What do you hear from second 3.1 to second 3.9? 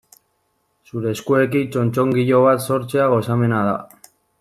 gozamena da.